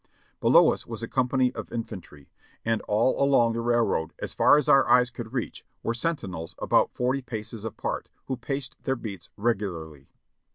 [0.39, 2.31] Below us was a company of infantry,
[2.65, 6.89] and all along the railroad as far as our eyes could reach were sentinels about
[6.91, 10.09] forty paces apart, who paced their beats regularly.